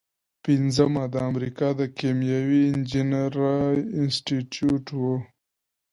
[0.43, 3.63] پنځمه د امریکا د کیمیاوي انجینری
[3.99, 5.01] انسټیټیوټ و.